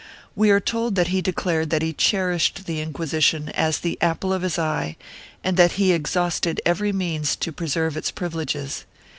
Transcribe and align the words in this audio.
We 0.35 0.49
are 0.49 0.59
told 0.59 0.95
that 0.95 1.09
he 1.09 1.21
declared 1.21 1.69
that 1.69 1.83
he 1.83 1.93
cherished 1.93 2.65
the 2.65 2.81
Inquisition 2.81 3.49
as 3.49 3.77
the 3.77 3.99
apple 4.01 4.33
of 4.33 4.41
his 4.41 4.57
eye 4.57 4.97
and 5.43 5.57
that 5.57 5.73
he 5.73 5.91
exhausted 5.93 6.59
every 6.65 6.91
means 6.91 7.35
to 7.35 7.51
pre 7.51 7.67
serve 7.67 7.95
its 7.95 8.09
privileges. 8.09 8.85